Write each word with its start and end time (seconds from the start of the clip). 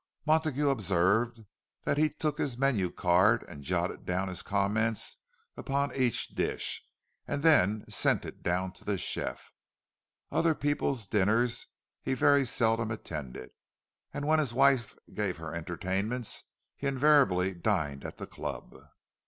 Montague 0.25 0.67
observed 0.71 1.41
that 1.83 1.99
he 1.99 2.09
took 2.09 2.39
his 2.39 2.57
menu 2.57 2.89
card 2.89 3.43
and 3.47 3.63
jotted 3.63 4.03
down 4.03 4.29
his 4.29 4.41
comments 4.41 5.17
upon 5.55 5.95
each 5.95 6.29
dish, 6.29 6.83
and 7.27 7.43
then 7.43 7.85
sent 7.87 8.25
it 8.25 8.41
down 8.41 8.71
to 8.71 8.83
the 8.83 8.97
chef. 8.97 9.51
Other 10.31 10.55
people's 10.55 11.05
dinners 11.05 11.67
he 12.01 12.15
very 12.15 12.47
seldom 12.47 12.89
attended, 12.89 13.51
and 14.11 14.25
when 14.25 14.39
his 14.39 14.55
wife 14.55 14.95
gave 15.13 15.37
her 15.37 15.53
entertainments, 15.53 16.45
he 16.75 16.87
invariably 16.87 17.53
dined 17.53 18.03
at 18.03 18.17
the 18.17 18.25
club. 18.25 18.75